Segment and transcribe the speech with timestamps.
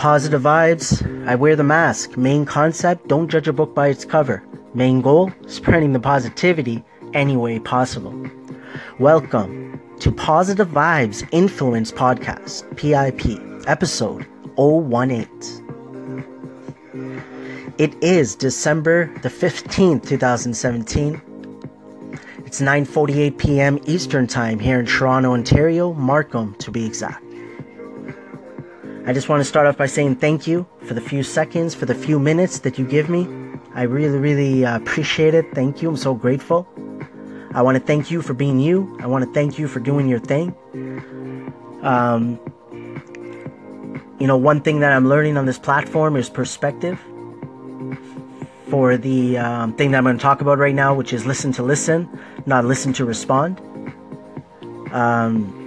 [0.00, 1.04] Positive vibes.
[1.28, 2.16] I wear the mask.
[2.16, 4.42] Main concept don't judge a book by its cover.
[4.72, 8.14] Main goal spreading the positivity any way possible.
[8.98, 14.26] Welcome to Positive Vibes Influence Podcast, PIP, episode
[14.56, 15.34] 018.
[17.76, 21.20] It is December the 15th, 2017.
[22.46, 23.78] It's 9:48 p.m.
[23.84, 27.22] Eastern Time here in Toronto, Ontario, Markham to be exact.
[29.06, 31.86] I just want to start off by saying thank you for the few seconds, for
[31.86, 33.26] the few minutes that you give me.
[33.74, 35.46] I really, really uh, appreciate it.
[35.54, 35.88] Thank you.
[35.88, 36.68] I'm so grateful.
[37.54, 38.96] I want to thank you for being you.
[39.00, 40.54] I want to thank you for doing your thing.
[41.82, 42.38] Um,
[44.18, 47.00] you know, one thing that I'm learning on this platform is perspective.
[48.68, 51.52] For the um, thing that I'm going to talk about right now, which is listen
[51.52, 52.08] to listen,
[52.46, 53.58] not listen to respond.
[54.92, 55.59] Um,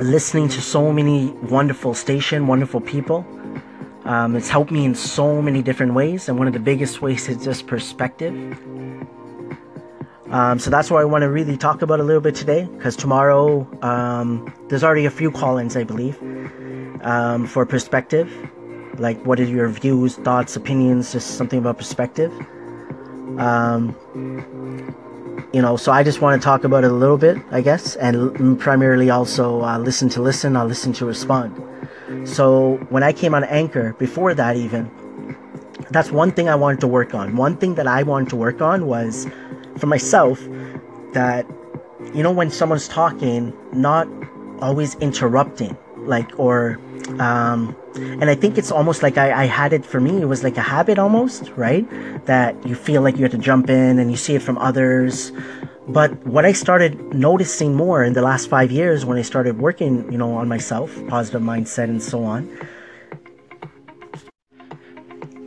[0.00, 3.24] listening to so many wonderful station, wonderful people.
[4.04, 7.28] Um, it's helped me in so many different ways, and one of the biggest ways
[7.28, 8.34] is just perspective.
[10.30, 12.96] Um, so that's what I want to really talk about a little bit today, because
[12.96, 16.18] tomorrow um, there's already a few call-ins, I believe,
[17.02, 18.30] um, for perspective.
[18.98, 21.12] Like, what are your views, thoughts, opinions?
[21.12, 22.32] Just something about perspective.
[25.54, 27.94] You know, so I just want to talk about it a little bit, I guess,
[27.94, 31.62] and primarily also uh, listen to listen, I'll listen to respond.
[32.24, 34.90] So when I came on Anchor, before that even,
[35.90, 37.36] that's one thing I wanted to work on.
[37.36, 39.28] One thing that I wanted to work on was
[39.78, 40.40] for myself
[41.12, 41.46] that,
[42.12, 44.08] you know, when someone's talking, not
[44.60, 46.80] always interrupting, like, or
[47.20, 50.20] um, and I think it's almost like I, I had it for me.
[50.20, 51.86] It was like a habit almost, right?
[52.26, 55.32] That you feel like you have to jump in and you see it from others.
[55.86, 60.10] But what I started noticing more in the last five years when I started working,
[60.10, 62.48] you know, on myself, positive mindset and so on,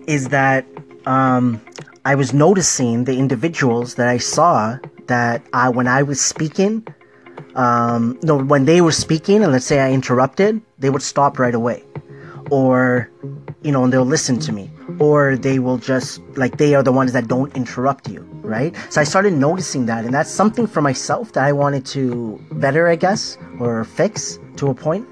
[0.06, 0.66] is that
[1.06, 1.60] um,
[2.06, 4.78] I was noticing the individuals that I saw
[5.08, 6.86] that I, when I was speaking,
[7.58, 11.56] um, no, when they were speaking and let's say I interrupted, they would stop right
[11.56, 11.84] away.
[12.50, 13.10] Or,
[13.62, 14.70] you know, and they'll listen to me.
[15.00, 18.74] Or they will just, like, they are the ones that don't interrupt you, right?
[18.90, 22.88] So I started noticing that, and that's something for myself that I wanted to better,
[22.88, 25.06] I guess, or fix to a point.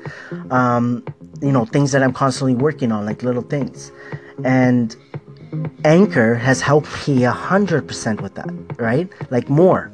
[0.49, 1.03] Um,
[1.41, 3.91] you know, things that I'm constantly working on, like little things.
[4.45, 4.95] And
[5.83, 9.09] Anchor has helped me a hundred percent with that, right?
[9.29, 9.91] Like more.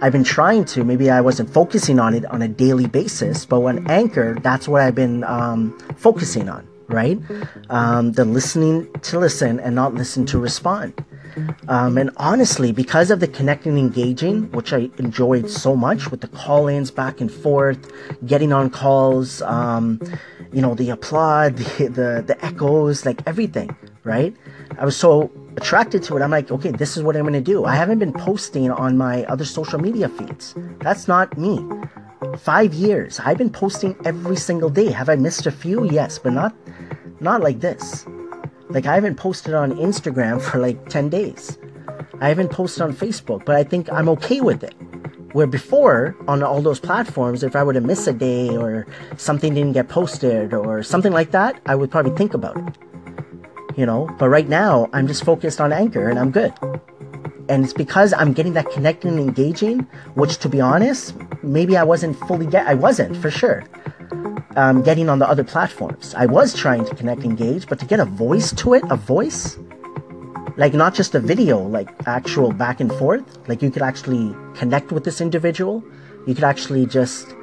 [0.00, 0.84] I've been trying to.
[0.84, 4.82] Maybe I wasn't focusing on it on a daily basis, but when Anchor, that's what
[4.82, 7.18] I've been um, focusing on, right?
[7.70, 11.04] Um, the listening to listen and not listen to respond.
[11.68, 16.28] Um, and honestly, because of the connecting engaging, which I enjoyed so much with the
[16.28, 17.90] call ins back and forth,
[18.26, 20.00] getting on calls, um,
[20.52, 23.74] you know, the applaud, the, the, the echoes, like everything,
[24.04, 24.34] right?
[24.78, 26.22] I was so attracted to it.
[26.22, 27.64] I'm like, okay, this is what I'm going to do.
[27.64, 30.54] I haven't been posting on my other social media feeds.
[30.80, 31.60] That's not me.
[32.38, 33.20] Five years.
[33.20, 34.90] I've been posting every single day.
[34.90, 35.84] Have I missed a few?
[35.90, 36.54] Yes, but not,
[37.20, 38.06] not like this.
[38.70, 41.58] Like I haven't posted on Instagram for like 10 days.
[42.20, 44.74] I haven't posted on Facebook, but I think I'm okay with it.
[45.32, 49.54] Where before, on all those platforms, if I were to miss a day or something
[49.54, 52.91] didn't get posted or something like that, I would probably think about it
[53.76, 54.08] you know.
[54.18, 56.52] But right now, I'm just focused on Anchor and I'm good.
[57.48, 59.80] And it's because I'm getting that connecting and engaging,
[60.14, 62.66] which to be honest, maybe I wasn't fully get.
[62.66, 63.64] I wasn't for sure.
[64.56, 68.00] Um, getting on the other platforms, I was trying to connect, engage, but to get
[68.00, 69.58] a voice to it, a voice,
[70.56, 74.92] like not just a video, like actual back and forth, like you could actually connect
[74.92, 75.82] with this individual.
[76.26, 77.34] You could actually just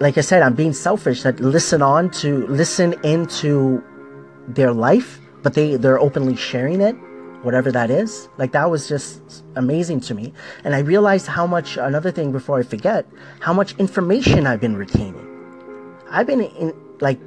[0.00, 3.82] like I said, I'm being selfish that listen on to listen into
[4.48, 6.94] their life, but they they're openly sharing it,
[7.42, 8.28] whatever that is.
[8.38, 10.32] Like that was just amazing to me,
[10.64, 11.76] and I realized how much.
[11.76, 13.06] Another thing before I forget,
[13.40, 15.28] how much information I've been retaining.
[16.10, 17.20] I've been in like.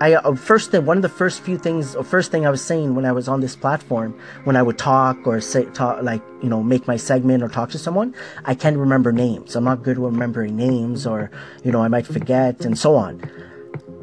[0.00, 2.96] I uh, first one of the first few things, or first thing I was saying
[2.96, 6.48] when I was on this platform, when I would talk or say talk like you
[6.48, 8.12] know make my segment or talk to someone,
[8.44, 9.54] I can't remember names.
[9.54, 11.30] I'm not good with remembering names, or
[11.62, 13.22] you know I might forget and so on.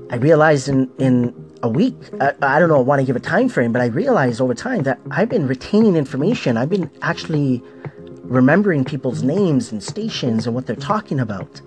[0.09, 1.95] I realized in in a week.
[2.19, 2.77] I, I don't know.
[2.77, 5.47] I want to give a time frame, but I realized over time that I've been
[5.47, 6.57] retaining information.
[6.57, 7.61] I've been actually
[8.23, 11.61] remembering people's names and stations and what they're talking about,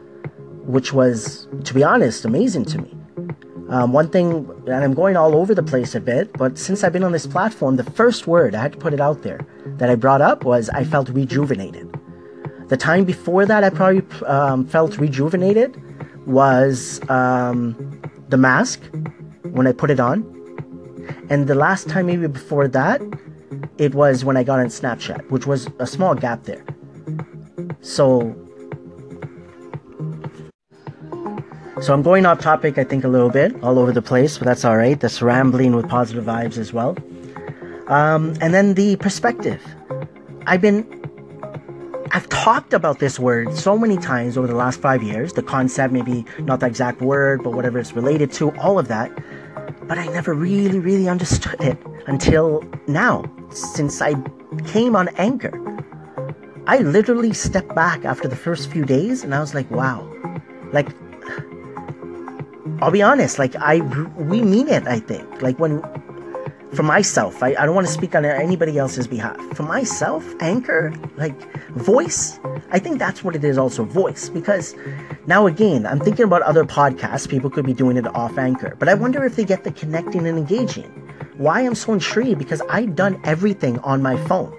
[0.64, 2.96] which was, to be honest, amazing to me.
[3.68, 6.92] Um, one thing, and I'm going all over the place a bit, but since I've
[6.92, 9.40] been on this platform, the first word, I had to put it out there,
[9.78, 11.88] that I brought up was I felt rejuvenated.
[12.68, 15.80] The time before that, I probably um, felt rejuvenated
[16.26, 18.80] was um, the mask
[19.50, 20.24] when I put it on.
[21.30, 23.00] And the last time, maybe before that,
[23.78, 26.64] it was when I got on Snapchat, which was a small gap there.
[27.80, 28.36] So,
[31.80, 34.46] so I'm going off topic, I think, a little bit, all over the place, but
[34.46, 34.98] that's all right.
[34.98, 36.96] That's rambling with positive vibes as well.
[37.88, 39.60] Um, and then the perspective.
[40.46, 41.01] I've been,
[42.14, 45.32] I've talked about this word so many times over the last five years.
[45.32, 49.10] The concept, maybe not the exact word, but whatever it's related to, all of that.
[49.88, 54.14] But I never really, really understood it until now, since I
[54.66, 55.58] came on Anchor.
[56.66, 60.06] I literally stepped back after the first few days and I was like, wow.
[60.70, 60.88] Like,
[62.82, 63.80] I'll be honest, like, I,
[64.18, 65.40] we mean it, I think.
[65.40, 65.80] Like, when,
[66.74, 69.36] for myself, I, I don't want to speak on anybody else's behalf.
[69.54, 71.38] For myself, Anchor, like,
[71.70, 72.38] voice,
[72.70, 74.28] I think that's what it is also, voice.
[74.28, 74.74] Because
[75.26, 78.74] now again, I'm thinking about other podcasts, people could be doing it off Anchor.
[78.78, 80.90] But I wonder if they get the connecting and engaging.
[81.36, 82.38] Why I'm so intrigued?
[82.38, 84.56] Because I've done everything on my phone.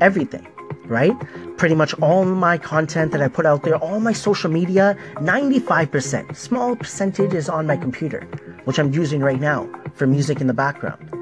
[0.00, 0.46] Everything
[0.86, 1.14] right?
[1.56, 6.36] Pretty much all my content that I put out there, all my social media, 95%,
[6.36, 8.20] small percentage is on my computer,
[8.64, 11.13] which I'm using right now for music in the background.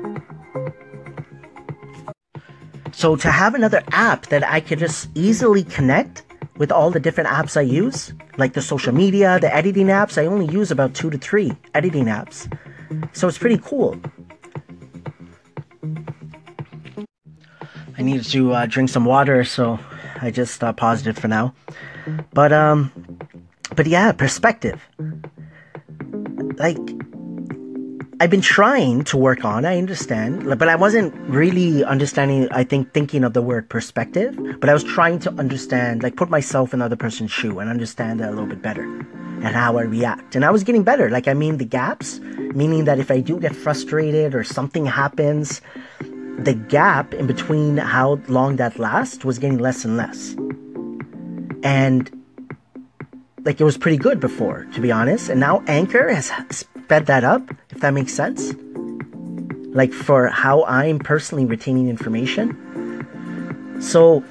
[3.02, 6.22] So to have another app that I could just easily connect
[6.56, 10.26] with all the different apps I use, like the social media, the editing apps, I
[10.26, 12.46] only use about two to three editing apps.
[13.12, 14.00] So it's pretty cool.
[17.98, 19.80] I needed to uh, drink some water, so
[20.20, 21.54] I just uh, paused it for now.
[22.32, 22.92] But um,
[23.74, 24.80] but yeah, perspective.
[26.56, 26.78] Like
[28.22, 29.64] I've been trying to work on.
[29.64, 32.46] I understand, but I wasn't really understanding.
[32.52, 36.30] I think thinking of the word perspective, but I was trying to understand, like put
[36.30, 39.76] myself in the other person's shoe and understand that a little bit better and how
[39.76, 40.36] I react.
[40.36, 41.10] And I was getting better.
[41.10, 42.20] Like I mean, the gaps,
[42.54, 45.60] meaning that if I do get frustrated or something happens,
[46.38, 50.36] the gap in between how long that lasts was getting less and less.
[51.64, 52.08] And
[53.44, 55.28] like it was pretty good before, to be honest.
[55.28, 57.42] And now Anchor has sped that up,
[57.82, 58.54] that makes sense.
[59.74, 62.56] Like for how I'm personally retaining information.
[63.80, 64.24] So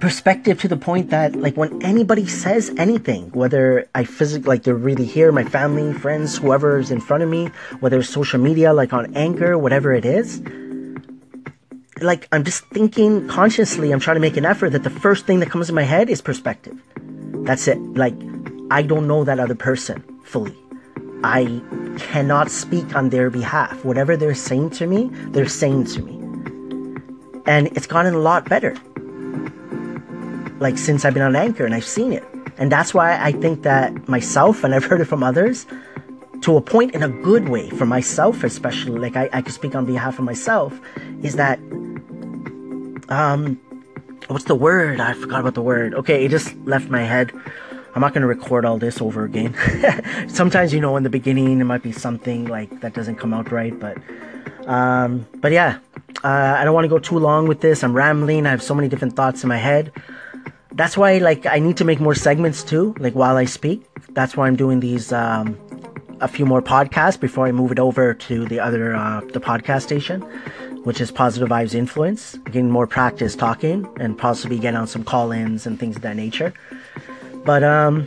[0.00, 4.76] perspective to the point that like when anybody says anything whether i physically like they're
[4.76, 8.92] really here my family friends whoever's in front of me whether it's social media like
[8.92, 10.40] on anchor whatever it is
[12.02, 15.40] like I'm just thinking consciously, I'm trying to make an effort that the first thing
[15.40, 16.80] that comes in my head is perspective.
[17.44, 17.78] That's it.
[17.78, 18.14] Like
[18.70, 20.56] I don't know that other person fully.
[21.24, 21.60] I
[21.98, 23.84] cannot speak on their behalf.
[23.84, 26.14] Whatever they're saying to me, they're saying to me.
[27.46, 28.74] And it's gotten a lot better.
[30.60, 32.24] Like since I've been on Anchor and I've seen it.
[32.58, 35.66] And that's why I think that myself, and I've heard it from others,
[36.42, 39.74] to a point in a good way for myself especially like I, I could speak
[39.74, 40.78] on behalf of myself
[41.22, 41.58] is that
[43.08, 43.60] um
[44.28, 47.32] what's the word i forgot about the word okay it just left my head
[47.94, 49.54] i'm not going to record all this over again.
[50.28, 53.50] Sometimes you know in the beginning it might be something like that doesn't come out
[53.50, 53.96] right but
[54.66, 55.78] um but yeah.
[56.24, 57.84] Uh, i don't want to go too long with this.
[57.84, 58.46] I'm rambling.
[58.46, 59.92] I have so many different thoughts in my head.
[60.72, 63.84] That's why like i need to make more segments too like while i speak.
[64.10, 65.56] That's why i'm doing these um
[66.20, 69.82] a few more podcasts before I move it over to the other uh, the podcast
[69.82, 70.22] station,
[70.84, 72.36] which is Positive Vibes Influence.
[72.44, 76.52] Getting more practice talking and possibly getting on some call-ins and things of that nature.
[77.44, 78.06] But um,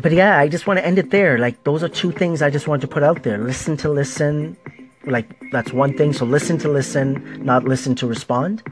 [0.00, 1.38] but yeah, I just want to end it there.
[1.38, 3.38] Like those are two things I just want to put out there.
[3.38, 4.56] Listen to listen.
[5.04, 6.12] Like that's one thing.
[6.12, 8.62] So listen to listen, not listen to respond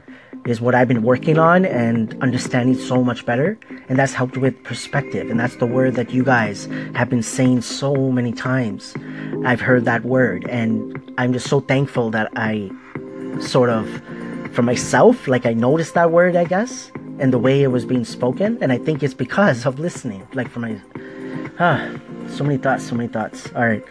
[0.47, 3.59] is what I've been working on and understanding so much better.
[3.89, 5.29] And that's helped with perspective.
[5.29, 6.65] And that's the word that you guys
[6.95, 8.95] have been saying so many times.
[9.45, 10.47] I've heard that word.
[10.49, 12.71] And I'm just so thankful that I
[13.41, 13.89] sort of,
[14.53, 18.05] for myself, like I noticed that word, I guess, and the way it was being
[18.05, 18.57] spoken.
[18.61, 20.79] And I think it's because of listening, like for my,
[21.59, 21.89] ah,
[22.29, 23.51] so many thoughts, so many thoughts.
[23.55, 23.83] All right.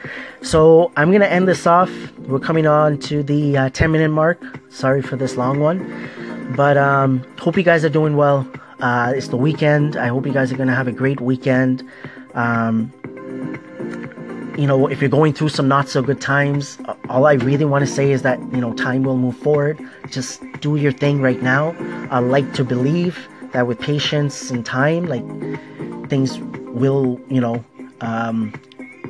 [0.42, 1.90] So I'm to end this off.
[2.18, 4.42] We're coming on to the uh, 10 minute mark.
[4.70, 6.54] Sorry for this long one.
[6.56, 8.48] But um, hope you guys are doing well.
[8.80, 9.96] Uh, it's the weekend.
[9.96, 11.82] I hope you guys are to have a great weekend.
[12.34, 12.92] Um,
[14.56, 17.86] you know, if you're going through some not so good times, all I really want
[17.86, 19.78] to say is that, you know, time will move forward.
[20.10, 21.74] Just do your thing right now.
[22.10, 25.24] I like to believe that with patience and time, like,
[26.08, 27.64] things will, you know,
[28.00, 28.54] um,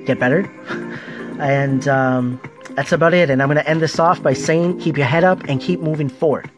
[0.05, 0.41] get better.
[1.39, 3.31] and um, that's about it.
[3.31, 5.81] And I'm going to end this off by saying keep your head up and keep
[5.81, 6.51] moving forward.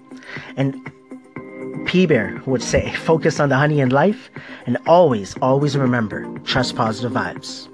[0.56, 0.74] And
[1.86, 4.30] P Bear would say, focus on the honey in life
[4.66, 7.68] and always, always remember, trust positive vibes.